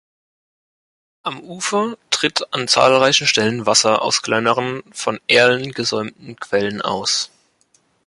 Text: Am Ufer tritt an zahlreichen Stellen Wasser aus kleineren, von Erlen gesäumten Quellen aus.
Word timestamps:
Am 1.21 1.43
Ufer 1.43 1.95
tritt 2.09 2.51
an 2.55 2.67
zahlreichen 2.67 3.27
Stellen 3.27 3.67
Wasser 3.67 4.01
aus 4.01 4.23
kleineren, 4.23 4.81
von 4.91 5.21
Erlen 5.27 5.73
gesäumten 5.73 6.37
Quellen 6.37 6.81
aus. 6.81 7.29